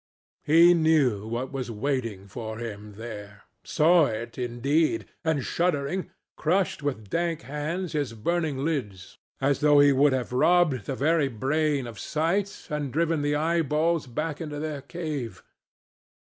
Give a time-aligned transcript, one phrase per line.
[0.41, 7.07] He knew what was waiting for him there; saw it, indeed, and, shuddering, crushed with
[7.07, 11.99] dank hands his burning lids as though he would have robbed the very brain of
[11.99, 15.43] sight and driven the eyeballs back into their cave.